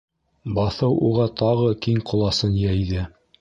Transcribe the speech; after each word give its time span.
Баҫыу 0.59 0.95
уға 1.09 1.27
тағы 1.41 1.69
киң 1.87 2.01
ҡоласын 2.13 2.57
йәйҙе. 2.63 3.07